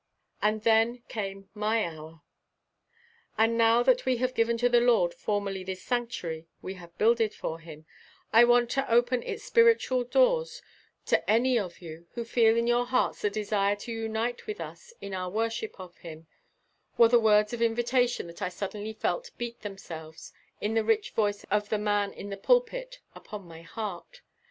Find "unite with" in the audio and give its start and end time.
13.91-14.59